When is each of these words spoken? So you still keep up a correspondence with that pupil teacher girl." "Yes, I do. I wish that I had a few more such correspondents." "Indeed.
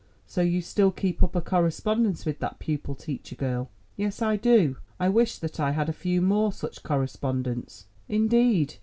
So 0.25 0.41
you 0.41 0.63
still 0.63 0.89
keep 0.89 1.21
up 1.21 1.35
a 1.35 1.41
correspondence 1.41 2.25
with 2.25 2.39
that 2.39 2.57
pupil 2.57 2.95
teacher 2.95 3.35
girl." 3.35 3.69
"Yes, 3.97 4.19
I 4.19 4.35
do. 4.35 4.77
I 4.99 5.09
wish 5.09 5.37
that 5.37 5.59
I 5.59 5.73
had 5.73 5.89
a 5.89 5.93
few 5.93 6.23
more 6.23 6.51
such 6.51 6.81
correspondents." 6.81 7.85
"Indeed. 8.09 8.77